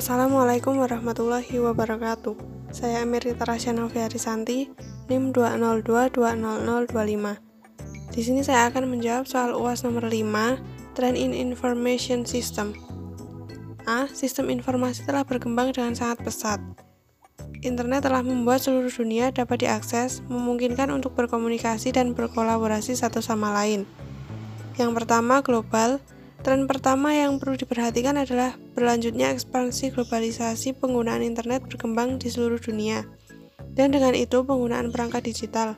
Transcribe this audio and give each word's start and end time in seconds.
Assalamualaikum 0.00 0.80
warahmatullahi 0.80 1.60
wabarakatuh. 1.60 2.32
Saya 2.72 3.04
Emerita 3.04 3.44
Rasya 3.44 3.76
Noviarisanti, 3.76 4.72
NIM 5.12 5.36
202200025. 5.36 8.08
Di 8.08 8.20
sini 8.24 8.40
saya 8.40 8.72
akan 8.72 8.96
menjawab 8.96 9.28
soal 9.28 9.52
UAS 9.52 9.84
nomor 9.84 10.08
5, 10.08 10.96
Trend 10.96 11.20
in 11.20 11.36
Information 11.36 12.24
System. 12.24 12.72
A. 13.84 14.08
Sistem 14.08 14.48
informasi 14.48 15.04
telah 15.04 15.20
berkembang 15.20 15.76
dengan 15.76 15.92
sangat 15.92 16.24
pesat. 16.24 16.64
Internet 17.60 18.08
telah 18.08 18.24
membuat 18.24 18.64
seluruh 18.64 18.88
dunia 18.88 19.28
dapat 19.28 19.68
diakses, 19.68 20.24
memungkinkan 20.32 20.88
untuk 20.88 21.12
berkomunikasi 21.12 21.92
dan 21.92 22.16
berkolaborasi 22.16 22.96
satu 22.96 23.20
sama 23.20 23.52
lain. 23.52 23.84
Yang 24.80 24.96
pertama, 24.96 25.44
global 25.44 26.00
Tren 26.40 26.64
pertama 26.64 27.12
yang 27.12 27.36
perlu 27.36 27.60
diperhatikan 27.60 28.16
adalah 28.16 28.56
berlanjutnya 28.72 29.28
ekspansi 29.36 29.92
globalisasi 29.92 30.72
penggunaan 30.72 31.20
internet 31.20 31.68
berkembang 31.68 32.16
di 32.16 32.32
seluruh 32.32 32.56
dunia. 32.56 33.04
Dan 33.76 33.92
dengan 33.92 34.16
itu 34.16 34.40
penggunaan 34.40 34.88
perangkat 34.88 35.28
digital. 35.28 35.76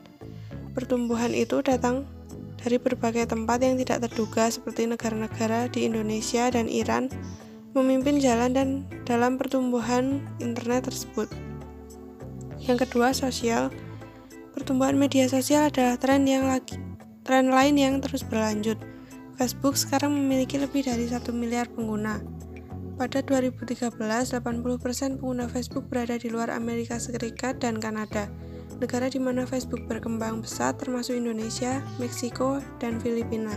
Pertumbuhan 0.71 1.35
itu 1.35 1.67
datang 1.67 2.07
dari 2.63 2.79
berbagai 2.79 3.27
tempat 3.27 3.59
yang 3.59 3.75
tidak 3.75 4.07
terduga 4.07 4.55
seperti 4.55 4.87
negara-negara 4.87 5.67
di 5.67 5.83
Indonesia 5.83 6.47
dan 6.47 6.71
Iran 6.71 7.11
memimpin 7.75 8.23
jalan 8.23 8.55
dan 8.55 8.69
dalam 9.03 9.43
pertumbuhan 9.43 10.23
internet 10.39 10.87
tersebut. 10.87 11.27
Yang 12.63 12.87
kedua, 12.87 13.11
sosial. 13.11 13.75
Pertumbuhan 14.55 14.95
media 14.95 15.27
sosial 15.27 15.75
adalah 15.75 15.99
tren 15.99 16.23
yang 16.23 16.47
lagi 16.47 16.79
tren 17.23 17.55
lain 17.55 17.79
yang 17.79 17.95
terus 18.03 18.27
berlanjut 18.27 18.79
Facebook 19.33 19.81
sekarang 19.81 20.13
memiliki 20.13 20.61
lebih 20.61 20.85
dari 20.85 21.09
1 21.09 21.33
miliar 21.33 21.65
pengguna. 21.73 22.21
Pada 23.01 23.25
2013, 23.25 23.97
80% 23.97 25.17
pengguna 25.17 25.49
Facebook 25.49 25.89
berada 25.89 26.21
di 26.21 26.29
luar 26.29 26.53
Amerika 26.53 27.01
Serikat 27.01 27.57
dan 27.57 27.81
Kanada, 27.81 28.29
negara 28.77 29.09
di 29.09 29.17
mana 29.17 29.49
Facebook 29.49 29.89
berkembang 29.89 30.45
pesat 30.45 30.77
termasuk 30.77 31.17
Indonesia, 31.17 31.81
Meksiko, 31.97 32.61
dan 32.77 33.01
Filipina. 33.01 33.57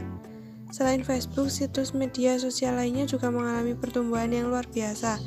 Selain 0.71 1.03
Facebook, 1.03 1.51
situs 1.51 1.91
media 1.91 2.39
sosial 2.39 2.79
lainnya 2.79 3.03
juga 3.03 3.27
mengalami 3.27 3.75
pertumbuhan 3.75 4.31
yang 4.31 4.47
luar 4.47 4.63
biasa. 4.71 5.19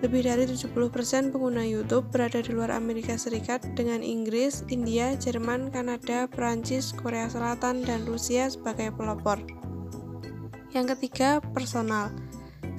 Lebih 0.00 0.26
dari 0.26 0.44
70% 0.44 1.32
pengguna 1.32 1.64
YouTube 1.64 2.08
berada 2.12 2.40
di 2.40 2.52
luar 2.52 2.72
Amerika 2.72 3.16
Serikat 3.16 3.64
dengan 3.76 4.00
Inggris, 4.04 4.64
India, 4.68 5.16
Jerman, 5.16 5.72
Kanada, 5.72 6.28
Prancis, 6.28 6.92
Korea 6.92 7.28
Selatan, 7.28 7.84
dan 7.84 8.04
Rusia 8.04 8.48
sebagai 8.48 8.92
pelopor. 8.92 9.63
Yang 10.74 10.98
ketiga, 10.98 11.38
personal. 11.54 12.10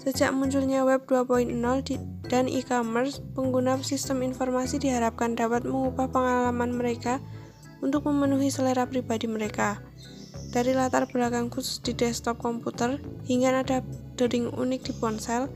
Sejak 0.04 0.36
munculnya 0.36 0.84
Web 0.84 1.08
2.0 1.08 1.48
dan 2.28 2.52
e-commerce, 2.52 3.24
pengguna 3.32 3.80
sistem 3.80 4.20
informasi 4.28 4.84
diharapkan 4.84 5.40
dapat 5.40 5.64
mengubah 5.64 6.12
pengalaman 6.12 6.76
mereka 6.76 7.24
untuk 7.80 8.04
memenuhi 8.12 8.52
selera 8.52 8.84
pribadi 8.84 9.32
mereka. 9.32 9.80
Dari 10.52 10.76
latar 10.76 11.08
belakang 11.08 11.48
khusus 11.48 11.80
di 11.80 11.96
desktop 11.96 12.44
komputer 12.44 13.00
hingga 13.24 13.56
nada 13.56 13.80
dering 14.20 14.52
unik 14.52 14.92
di 14.92 14.94
ponsel, 15.00 15.48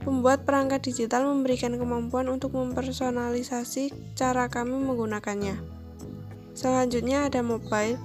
pembuat 0.00 0.48
perangkat 0.48 0.88
digital 0.88 1.28
memberikan 1.28 1.76
kemampuan 1.76 2.32
untuk 2.32 2.56
mempersonalisasi 2.56 4.16
cara 4.16 4.48
kami 4.48 4.80
menggunakannya. 4.80 5.60
Selanjutnya 6.56 7.28
ada 7.28 7.40
mobile 7.40 7.96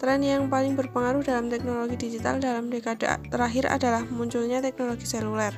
Tren 0.00 0.24
yang 0.24 0.48
paling 0.48 0.80
berpengaruh 0.80 1.20
dalam 1.20 1.52
teknologi 1.52 2.08
digital 2.08 2.40
dalam 2.40 2.72
dekade 2.72 3.04
terakhir 3.28 3.68
adalah 3.68 4.00
munculnya 4.08 4.64
teknologi 4.64 5.04
seluler. 5.04 5.52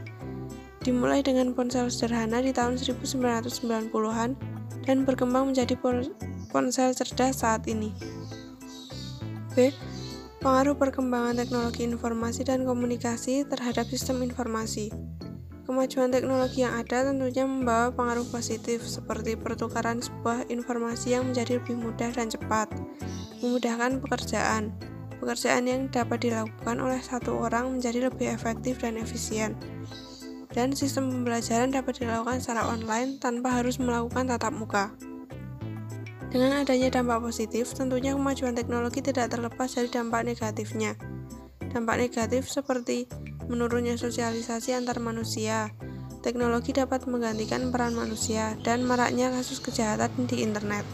Dimulai 0.83 1.23
dengan 1.23 1.55
ponsel 1.55 1.87
sederhana 1.95 2.43
di 2.43 2.51
tahun 2.51 2.75
1990-an 2.75 4.35
dan 4.83 4.97
berkembang 5.07 5.55
menjadi 5.55 5.79
ponsel 6.51 6.91
cerdas 6.91 7.47
saat 7.47 7.71
ini. 7.71 7.95
B. 9.55 9.71
Pengaruh 10.43 10.75
perkembangan 10.75 11.39
teknologi 11.39 11.87
informasi 11.87 12.43
dan 12.43 12.67
komunikasi 12.67 13.47
terhadap 13.47 13.87
sistem 13.87 14.27
informasi. 14.27 14.91
Kemajuan 15.71 16.11
teknologi 16.11 16.67
yang 16.67 16.75
ada 16.83 17.07
tentunya 17.07 17.47
membawa 17.47 17.95
pengaruh 17.95 18.27
positif, 18.27 18.83
seperti 18.83 19.39
pertukaran 19.39 20.03
sebuah 20.03 20.51
informasi 20.51 21.15
yang 21.15 21.31
menjadi 21.31 21.63
lebih 21.63 21.79
mudah 21.79 22.11
dan 22.11 22.27
cepat, 22.27 22.67
memudahkan 23.43 23.99
pekerjaan. 24.01 24.71
Pekerjaan 25.19 25.67
yang 25.67 25.91
dapat 25.91 26.25
dilakukan 26.27 26.79
oleh 26.79 26.99
satu 27.03 27.43
orang 27.43 27.75
menjadi 27.75 28.11
lebih 28.11 28.31
efektif 28.31 28.79
dan 28.83 28.99
efisien. 28.99 29.59
Dan 30.51 30.73
sistem 30.73 31.11
pembelajaran 31.11 31.75
dapat 31.75 32.03
dilakukan 32.03 32.39
secara 32.39 32.67
online 32.71 33.19
tanpa 33.19 33.61
harus 33.61 33.83
melakukan 33.83 34.31
tatap 34.31 34.55
muka. 34.55 34.95
Dengan 36.33 36.65
adanya 36.65 36.89
dampak 36.89 37.21
positif, 37.29 37.77
tentunya 37.77 38.17
kemajuan 38.17 38.57
teknologi 38.57 39.05
tidak 39.05 39.29
terlepas 39.29 39.69
dari 39.69 39.93
dampak 39.93 40.25
negatifnya. 40.25 40.97
Dampak 41.71 42.01
negatif 42.01 42.49
seperti 42.49 43.05
menurunnya 43.53 44.01
sosialisasi 44.01 44.73
antar 44.73 44.97
manusia. 45.01 45.77
Teknologi 46.25 46.73
dapat 46.73 47.05
menggantikan 47.05 47.69
peran 47.69 47.93
manusia 47.99 48.57
dan 48.65 48.87
maraknya 48.87 49.29
kasus 49.29 49.61
kejahatan 49.61 50.25
di 50.25 50.41
internet. 50.41 50.87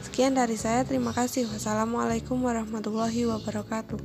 Sekian 0.00 0.32
dari 0.32 0.56
saya, 0.56 0.80
terima 0.88 1.12
kasih. 1.12 1.44
Wassalamualaikum 1.52 2.40
warahmatullahi 2.40 3.28
wabarakatuh. 3.28 4.00